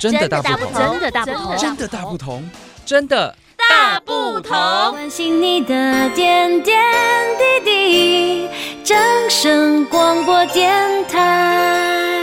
[0.00, 2.50] 真的大不同，真的大不同，真的大不同，
[2.86, 3.36] 真的
[3.68, 4.56] 大不同。
[4.92, 6.74] 关心你的点点
[7.62, 8.48] 滴
[8.88, 10.72] 滴，广播电
[11.06, 12.18] 台。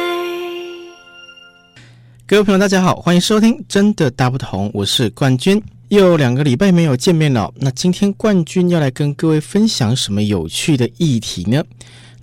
[2.26, 5.62] 各位朋友，大家好，欢迎收听《真的大不同》，我是冠军。
[5.90, 11.64] 又两个礼拜没有见面了，那今天冠军要来跟各位分享什么有趣的议题呢？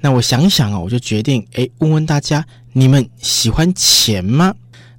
[0.00, 4.52] 那我想想啊，我就决定，哎，问问大家，你们喜欢钱吗？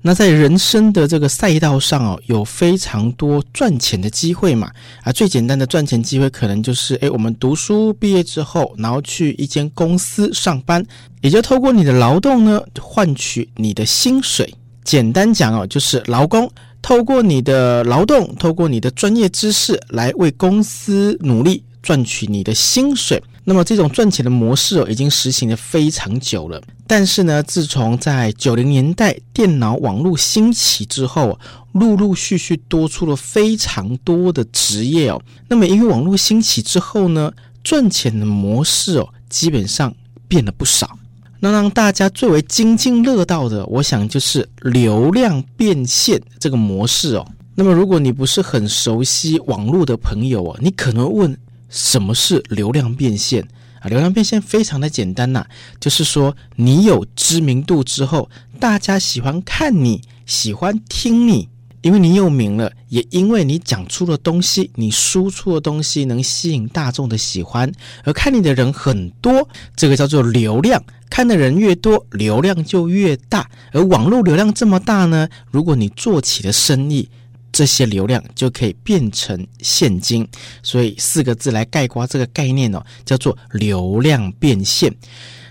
[0.08, 4.70] 那在人生的这个赛道上哦，有非常多赚钱的机会嘛。
[5.02, 10.86] 啊，最简单的赚钱机会可能就是，诶，我们读书毕业之后，然后去一间公司上班，
[11.22, 14.54] 也就透过你的劳动呢，换取你的薪水。
[14.84, 16.48] 简单讲哦，就是劳工
[16.84, 23.20] 透过你的劳动，透过你的专业知识来为公司努力，赚取你的薪水。
[23.48, 26.60] 那么这种赚钱的模式哦，已经实行了非常久了。
[26.88, 31.40] 但是呢，自从在九零年代电脑网络兴起之后，
[31.74, 35.22] 陆陆续续多出了非常多的职业哦。
[35.48, 37.32] 那么因为网络兴起之后呢，
[37.64, 39.94] 赚钱的模式哦，基本上
[40.28, 40.98] 变了不少。
[41.40, 47.28] 那让大家最为津津乐道的，我想就是流量变现这个模式哦。
[47.54, 51.38] 那么如果你不是很熟悉网络的朋友哦，你可能问。
[51.70, 53.48] 什么是流量变现
[53.82, 53.88] 啊？
[53.88, 55.46] 流量变现非常的简单呐，
[55.80, 61.50] 就是说你有知名度之后，大家喜欢看你，喜欢听你，
[61.82, 67.72] 因为你有名了，也因为你讲出的东西，你输出的东西能吸引大众的喜欢，
[68.04, 70.84] 而看你的人很多，这个叫做流量。
[71.08, 73.50] 看的人越多，流量就越大。
[73.72, 77.08] 而网络流量这么大呢，如果你做起了生意。
[77.56, 80.28] 这些流量就可以变成现金，
[80.62, 84.94] 所以四个字来概括这个概念哦，叫做流量变现。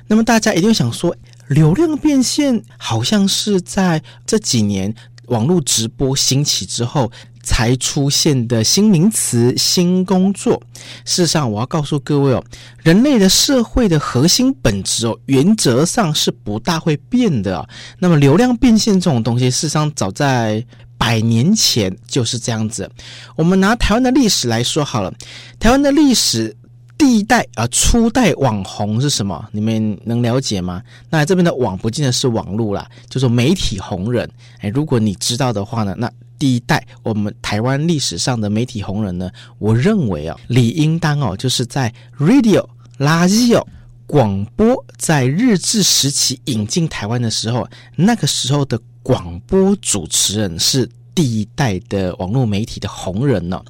[0.06, 1.16] 那么大家一定想说，
[1.48, 4.94] 流量变现好像是在这几年
[5.28, 7.10] 网络直播兴起之后
[7.42, 10.62] 才出现的新名词、新工作。
[11.06, 12.44] 事实上，我要告诉各位哦，
[12.82, 17.66] 人类的社会的核心本质哦，原则上是不大会变的。
[17.98, 20.62] 那么，流量变现这种东西，事实上早在
[21.04, 22.90] 百年前就是这样子。
[23.36, 25.12] 我们拿台湾的历史来说好了，
[25.60, 26.56] 台湾的历史
[26.96, 29.46] 第一代啊，初代网红是什么？
[29.52, 30.82] 你们能了解吗？
[31.10, 34.26] 那这边的网不见得是网络啦，就是媒体红人。
[34.60, 42.66] 哎，如果你知道的话呢，那第一代我们台湾历史上的媒体红人呢，我认为啊，理应当哦，就是在 radio
[42.98, 43.66] 垃圾哦
[44.06, 48.80] 广播在日治时期引进台湾的时候，那个时候的。
[49.04, 53.62] 广播主持人是第一代的网络媒体的红人呢。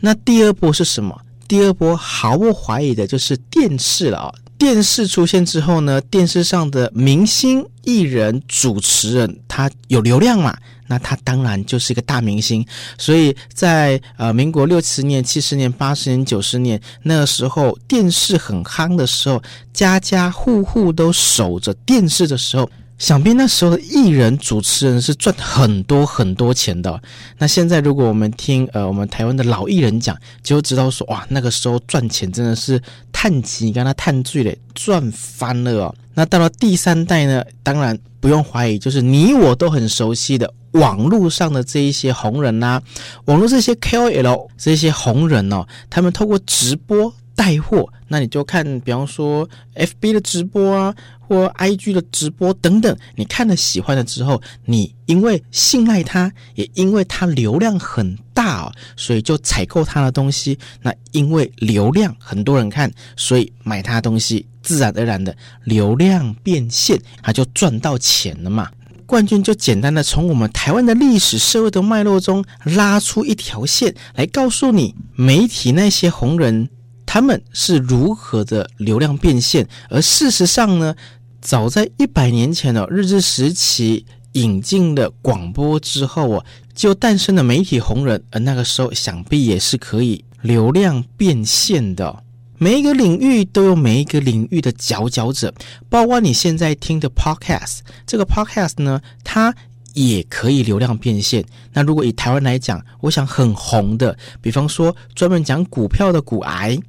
[0.00, 1.18] 那第二波是什么？
[1.46, 4.34] 第二波毫不怀疑的就是电视了啊！
[4.58, 10.56] 电视出现之后呢，电视上的明星、艺人、主持人，他有流量嘛？
[10.88, 12.66] 那他当然就是一个大明星。
[12.98, 19.40] 所以在呃民国六七年、七十年、八十年、九十年那个时候，电视很夯的时候，
[19.72, 22.68] 家家户户都守着电视的时候。
[23.02, 27.02] 想必那时候的艺人主持人是赚很多很多钱的。
[27.36, 32.80] 那现在如果我们听呃我们台湾的老艺人讲，就知道说哇那个时候赚钱真的是
[33.10, 35.94] 叹气，你跟他叹醉了，赚翻了哦。
[36.14, 42.80] 那到了第三代呢，当然不用怀疑，就是你我都很熟悉的网络上的这一些红人呐、
[43.24, 47.12] 网络这些 KOL 这些红人哦，他们透过直播。
[47.34, 60.58] 带货，那你就看，比方说 FB 的直播啊，或 IG 的直播等等，你看了喜欢了之后，你因为信赖他，也因为他流量很大哦，所以就采购他的东西。
[60.82, 68.70] 那因为流量很多人看，所以买他的东西，自然而然的流量变现，他就赚到钱了嘛。
[69.06, 76.68] 冠军就简单的从我们台湾的历史社会的脉络中拉出一条线来告诉你，媒体那些红人。
[77.12, 79.68] 他们是如何的流量变现？
[79.90, 80.96] 而事实上呢，
[81.42, 86.44] 早在一百年前哦，日治时期引进了广播之后哦，
[86.74, 88.24] 就诞生了媒体红人。
[88.30, 92.22] 而那个时候，想必也是可以流量变现的。
[92.56, 95.52] 每一个领域都有每一个领域的佼佼者，
[95.90, 99.54] 包括你现在听的 Podcast，这个 Podcast 呢，它
[99.92, 101.44] 也可以流量变现。
[101.74, 106.80] 那如果以台湾来讲，我想很红的，比方说专门讲股票的股癌。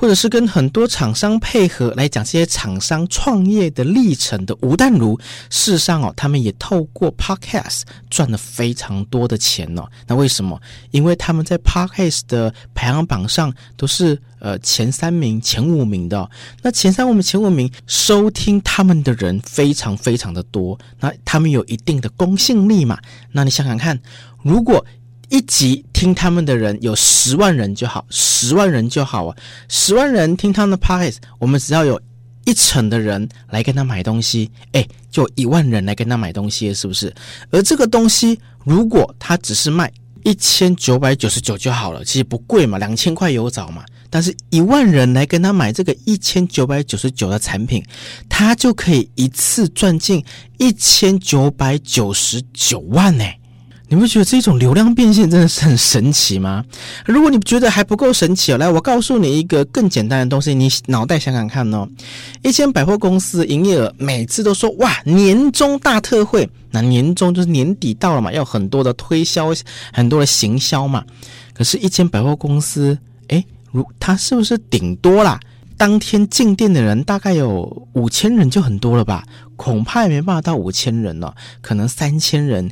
[0.00, 5.20] 或者是跟很多厂商配合来讲这些厂商创业的历程的吴淡如，
[5.50, 9.86] 事实上哦，他们也透过 Podcast 赚了非常多的钱哦。
[10.06, 10.58] 那为什么？
[10.90, 16.30] 因为他们在 Podcast 的排行榜上都是呃前三名、前五名的。
[16.62, 22.98] 那前三、五名、前五名收听他们的人非常非常的多，那他们有一定的公信力嘛？
[23.32, 24.00] 那你想想看，
[24.42, 24.82] 如果
[25.30, 29.36] 一集听他们的人有十万人就好，十万人就好啊！
[29.68, 32.00] 十万人听他们的 podcast，我们只要有
[32.44, 37.14] 一成的人来跟他买东西，诶，就一万人来跟他买东西，是不是？
[37.50, 39.90] 而这个东西如果他只是卖
[40.24, 43.84] 一千九百九十九就好了，其实不贵嘛，两千块有找嘛。
[44.12, 47.80] 但是一万人来跟他买这个一千九百九十九的产品，
[48.28, 50.24] 他就可以一次赚进
[50.58, 53.24] 一千九百九十九万呢。
[53.90, 56.64] 你不觉得这种流量变现真的是很神奇吗？
[57.04, 61.88] 如果你觉得还不够神奇哦，来，我告诉你一个更简单的东西，你脑袋想想看哦。
[62.40, 69.52] 一间百货公司营业额每次都说哇，年终大特惠，那年终就是年底到了嘛，要很多的推销，
[69.92, 71.04] 很多的行销嘛。
[71.52, 72.96] 可是，一间百货公司，
[73.26, 75.40] 诶，如它是不是顶多啦？
[75.76, 79.24] 当天进店的人大概有五千人就很多了吧？
[79.56, 82.70] 恐怕也没办法到五千人了，可能三千人。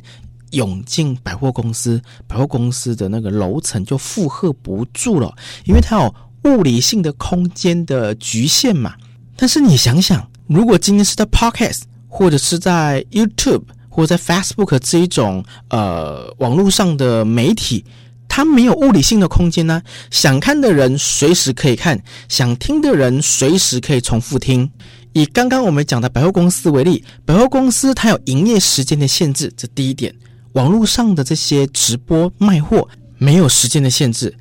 [0.51, 5.33] 涌进百货公司，百货公司的那个楼层就负荷不住了，
[5.65, 8.95] 因为它有物理性的空间的局限嘛。
[9.35, 17.85] 但是你想想，如果今天是在 Podcast，或者是在 YouTube，或者在 Facebook 这一种呃网络上的媒体，
[18.27, 19.81] 它没有物理性的空间呢？
[20.11, 24.69] 想看的人随时可以看，想听的人随时可以重复听。
[25.13, 30.13] 以刚刚我们讲的百货公司为例，百货公司它有营业时间的限制，这第一点。
[30.59, 32.85] 网络上的这些直播卖货
[33.17, 34.35] 没有时间的限制。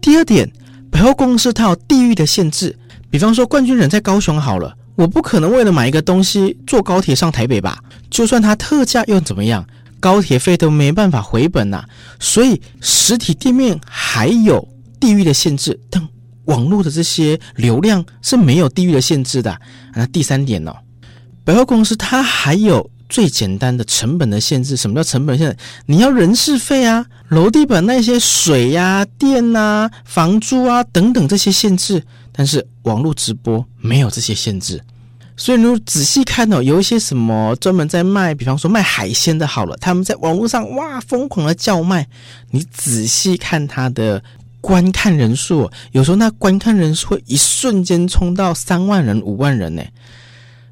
[0.00, 0.50] 第二点，
[0.90, 2.74] 百货公司它有地域的限制。
[3.10, 7.78] 比方说，冠军人在高雄好了，我不可能为了买一个东西坐高铁上台北吧？
[8.08, 9.62] 就算它特价又怎么样？
[10.00, 11.88] 高铁费都没办法回本呐、啊。
[12.18, 14.66] 所以实体店面还有
[14.98, 16.02] 地域的限制，但
[16.46, 19.60] 网络的这些流量是没有地域的限制的。
[19.94, 20.74] 那第三点呢、
[21.44, 22.90] 百货公司它还有。
[23.08, 25.56] 最简单的成本的限制，什么叫成本限制？
[25.86, 32.04] 你要人事费啊，楼地板那些水呀、电啊、房租啊等等这些限制。
[32.40, 34.80] 但是网络直播没有这些限制，
[35.36, 42.06] 所以你仔细看哦，有一些什么专门在卖，比方说卖海鲜的，好了，他们在网络上哇疯狂的叫卖。
[42.52, 44.22] 你仔细看他的
[44.60, 49.82] 观看人数，有时候那观看人数会一瞬间冲到三万人、五万人呢。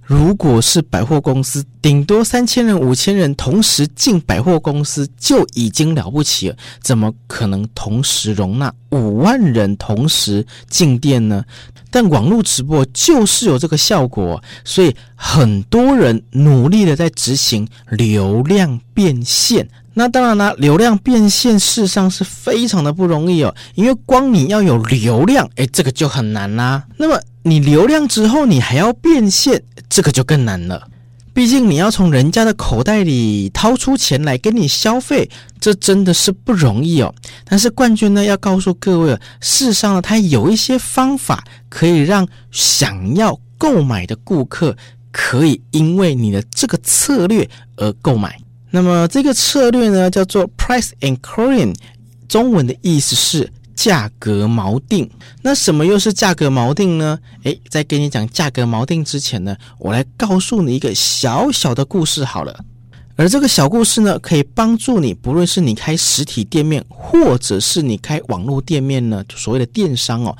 [0.06, 11.44] 如果是百货公司，顶多三千人、五千人同时进百货公司就已经了不起了，怎么可能同时容纳五万人同时进店呢？
[11.90, 19.68] 但网络直播就是有这个效果，所以很多人努力的在执行流量变现。
[19.98, 26.84] 那当然啦，流量变现事实上是非常的不容易哦，因为光你要有流量，诶，这个就很难啦。
[26.98, 29.62] 那么你流量之后，你还要变现。
[29.88, 30.86] 这个就更难了，
[31.32, 37.14] 毕竟你要从人家的口袋里掏出钱来跟你消费，这真的是不容易哦。
[37.44, 44.76] 但是冠军呢，要告诉各位，事实上呢，他有一些方法可以让想要购买的顾客
[45.10, 48.36] 可以因为你的这个策略而购买。
[48.76, 51.74] 那么这个策略呢，叫做 Price Anchoring，
[52.28, 53.50] 中文的意思是。
[53.74, 55.08] 价格锚定，
[55.42, 57.18] 那什么又是价格锚定呢？
[57.42, 62.58] 诶，在跟你讲价格锚定之前呢，我来告诉你一个小小的故事好了。
[63.16, 70.34] 而这个小故事呢，可以帮助你，不论是你开实体店面，或者是你开网络店面呢，所谓的电商哦，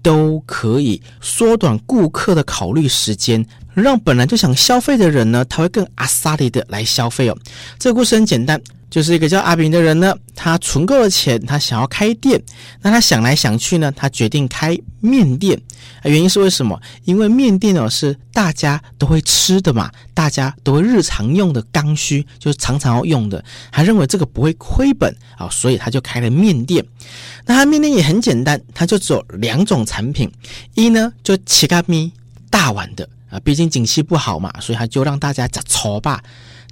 [0.00, 7.38] 都可以缩短顾客的考虑时间，让本来就想消费的人呢，他会更阿萨里的来消费哦。
[7.78, 8.60] 这个故事很简单。
[8.90, 12.42] 就是一个叫阿炳的人呢，他存够了钱，他想要开店。
[12.82, 15.56] 那他想来想去呢，他决定开面店。
[16.02, 16.76] 啊，原因是为什么？
[17.04, 23.44] 因为面店哦是大家都会吃的嘛，大家都会日常用的刚需，就是常常要用的。
[23.70, 26.84] 他认为这个不会亏本啊，所以他就开了面店。
[27.46, 30.28] 那他面店也很简单，他就只有两种产品，
[30.74, 32.10] 一呢就七咖米
[32.50, 36.20] 大碗的啊，毕竟景气不好嘛，所以他就让大家吃粗吧，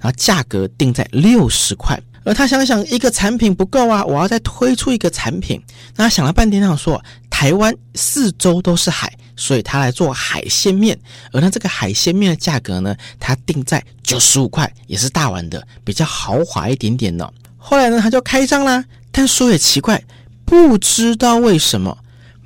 [0.01, 1.99] 然后价格定在六十块。
[2.25, 5.59] 而他想想，一个产品不够啊，我要再推出一个产品。
[5.95, 10.99] 那他想了半天，他想说，台湾四周都是海，所以他来做海鲜面。
[11.31, 17.33] 而他这个海鲜面的价格呢，他定在九十五块，也是大碗的，比较豪华一点点的。
[17.57, 18.83] 后来呢，他就开张啦。
[19.11, 20.03] 但说也奇怪，
[20.45, 21.97] 不知道为什么，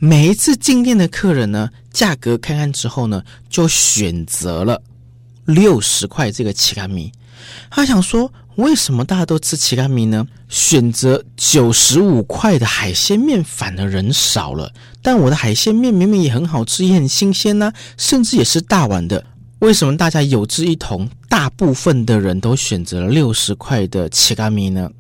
[0.05, 4.81] 每一次进店的客人呢，价格看看之后呢，就选择了
[5.45, 7.10] 六十块这个奇甘米。
[7.69, 10.27] 他想说，为什么大家都吃奇甘米呢？
[10.50, 14.74] 选择九十五块的海鲜面反而人少了。
[15.01, 19.25] 但我的海鲜面明明也很好吃，也很新鲜呢、甚至也是大碗的。
[19.60, 24.91] 为什么大家有志一同，大部分的人都选择了六十块的奇甘米呢？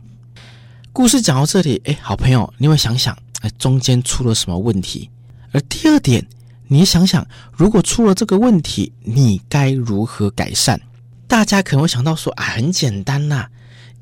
[0.93, 5.09] 故事讲到这里，哎，好朋友，你会想想，哎，中间出了什么问题？
[5.51, 6.25] 而第二点，
[6.69, 10.79] 你想想，如果出了这个问题，你该如何改善？
[11.27, 13.47] 大家可能会想到说啊，很简单呐，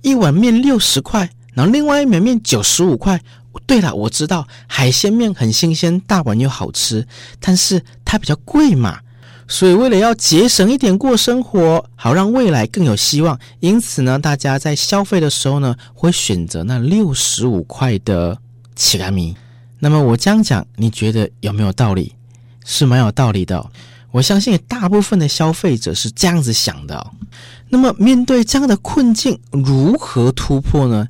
[0.03, 3.19] 一碗面六十块，然后另外一碗面九十五块。
[3.65, 7.05] 对了，我知道海鲜面很新鲜，大碗又好吃，
[7.39, 8.99] 但是它比较贵嘛，
[9.47, 18.37] 所以为了要节省一点过生活，好让未来更有希望，因此呢，大家在消费的时候呢，会选择那六十五块的
[18.81, 19.35] 奇甘米。
[19.77, 22.11] 那么我这样讲，你觉得有没有道理？
[22.65, 23.63] 是蛮有道理的。
[24.09, 27.11] 我相信大部分的消费者是这样子想的哦。
[27.69, 31.07] 那么面对这样的困境，如何突破呢？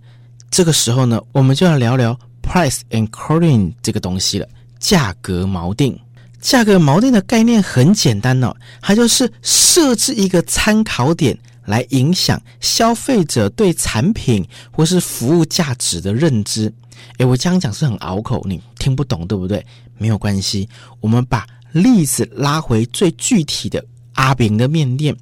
[0.50, 4.46] 这个时候呢，我们就要聊聊 price anchoring 这个东西了。
[4.78, 5.98] 价格锚定，
[6.42, 11.38] 价格锚定的概念很简单哦，它就是设置一个参考点
[11.72, 16.72] 来影响消费者对产品或是服务价值的认知。
[17.18, 19.66] 诶，我这样讲是很拗口，你听不懂对不对？
[19.98, 20.68] 没有关系，
[21.00, 21.48] 我们把。
[21.74, 23.82] 例子拉回最具体的
[24.16, 25.16] 阿炳的面店，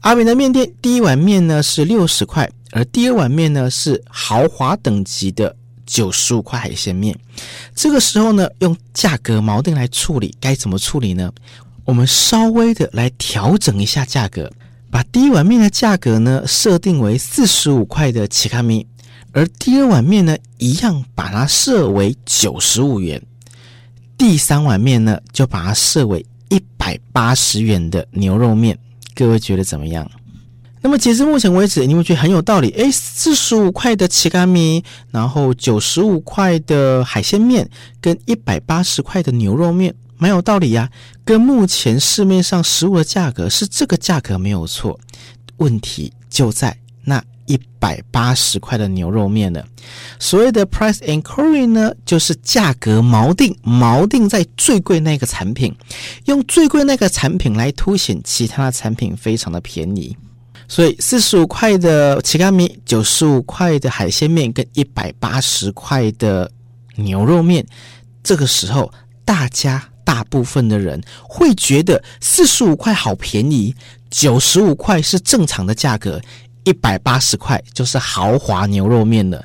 [0.00, 5.54] 阿炳的面店第一碗面呢是六十块，而第二碗面呢是豪华等级的
[5.86, 7.16] 九十五块海鲜面。
[7.72, 11.32] 这个时候呢，用价格锚定来处理，该怎么处理呢？
[11.84, 14.50] 我们稍微的来调整一下价格，
[14.90, 18.86] 把第一碗面的价格呢设定为四十五块的奇卡米，
[19.32, 23.22] 而第二碗面呢一样把它设为九十五元。
[24.18, 28.78] 第三碗面呢，就把它设为一百八十元的牛肉面，
[29.14, 30.10] 各位觉得怎么样？
[30.80, 32.70] 那么截至目前为止，你们觉得很有道理？
[32.70, 37.68] 诶，四十五块的奇卡米，然后九十五块的海鲜面，
[38.00, 40.90] 跟一百八十块的牛肉面，蛮有道理呀。
[41.24, 44.98] 跟目前市面上食物的价格是这个价格没有错，
[45.56, 47.22] 问题就在那。
[47.48, 49.64] 一百八十块的牛肉面了。
[50.18, 55.72] 所谓的 price anchoring 呢，就是价格锚定，锚定在最贵那个产品，
[56.24, 60.16] 用最贵那个产品来凸显其他的产品非常的便宜。
[60.66, 66.50] 所以四十五块的奇咖米，九十五块的海鲜面，跟一百八十块的
[66.96, 67.64] 牛肉面，
[68.24, 68.92] 这个时候
[69.24, 73.74] 大家大部分的人会觉得四十五块好便宜，
[74.08, 76.22] 九十五块是正常的价格。
[76.62, 79.44] 一百八十块就是豪华牛肉面了。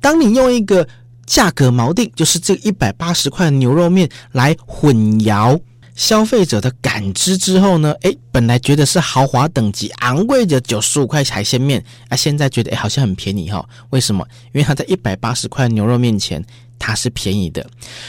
[0.00, 0.86] 当你用一个
[1.26, 5.60] 价格锚定，就是这一百八十块牛肉面来混淆
[5.94, 14.26] 消费者的感知之后呢，诶，本来觉得是豪华等级、昂贵的九十五块海鲜面，啊，现在觉得诶好像很便宜哈、为什么？
[14.52, 16.42] 因为它在一百八十块牛肉面前，
[16.82, 17.64] 它是便宜的。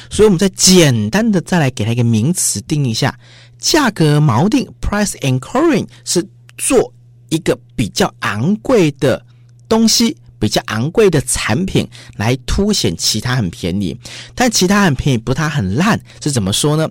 [0.09, 3.17] 所以我们再简单的再来给它一个名词定义一下：
[3.59, 6.27] 价格锚定 （price anchoring） 是
[6.57, 6.91] 做。
[7.29, 9.25] 一个比较昂贵的
[9.67, 13.97] 东西，比较昂贵的产品来凸显其他很便宜，
[14.35, 16.87] 但其他很便宜，不是它很烂，是怎么说呢？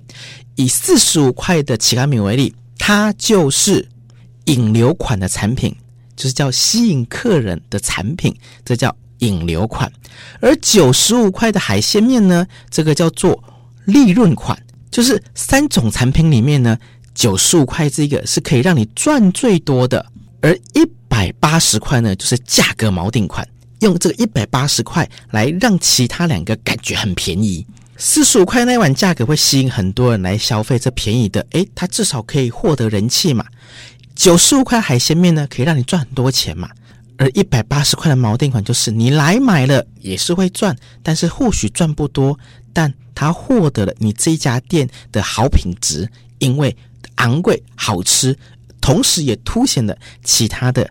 [0.56, 3.88] 以四十五块的奇咖米为例，它就是
[4.46, 5.72] 引流款的产品，
[6.16, 8.34] 就是叫吸引客人的产品，
[8.64, 9.90] 这叫引流款。
[10.40, 13.42] 而九十五块的海鲜面呢，这个叫做
[13.86, 14.56] 利润款，
[14.90, 16.78] 就是三种产品里面呢，
[17.14, 20.04] 九十五块这个是可以让你赚最多的。
[20.40, 23.46] 而一百八十块呢，就是价格锚定款，
[23.80, 27.64] 用这个一百八十块来让其他两个感觉很便宜。
[27.96, 33.44] 四十五块那碗价格会吸引很多人来消费，这便宜的，诶，它至少可以获得人气嘛。
[34.16, 36.68] 九十五块海鲜面呢，可以让你赚很多钱嘛。
[37.22, 42.36] 而一百八十块的锚定款，就是你来买了也是会赚，但是或许赚不多，
[42.72, 46.10] 但它获得了你这一家店的好品质，
[46.40, 46.76] 因为
[47.16, 48.36] 昂贵好吃。
[48.80, 50.90] 同时也凸显了其他的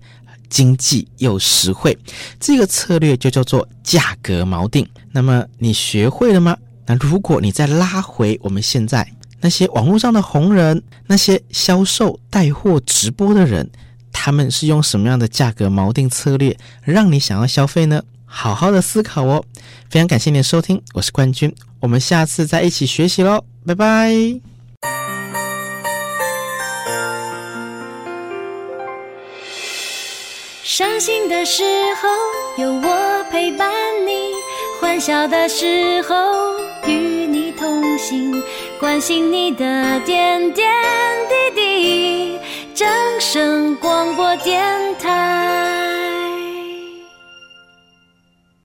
[0.49, 1.97] 经济又实惠，
[2.39, 4.87] 这个策略就叫做价格锚定。
[5.11, 6.55] 那么你学会了吗？
[6.85, 9.05] 那如果你再拉回我们现在
[9.41, 13.69] 那些网络上的红人，那些销售带货直播的人，
[14.11, 18.03] 他们是用什么样的价格锚定策略让你想要消费呢？
[18.25, 19.43] 好好的思考哦。
[19.89, 24.13] 非常感谢您的收听，我是冠军，我们下次再一起学习喽，拜拜。
[30.63, 31.63] 伤心的时
[32.01, 33.69] 候有我陪伴
[34.07, 34.31] 你，
[34.79, 36.15] 欢笑的时候
[36.87, 36.93] 与
[37.27, 38.41] 你同行。
[38.79, 40.71] 关心你的点点
[41.27, 42.39] 滴滴。
[42.73, 42.87] 掌
[43.19, 44.63] 声广播电
[44.99, 45.90] 台。